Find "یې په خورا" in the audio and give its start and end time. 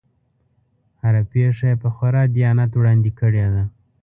1.71-2.23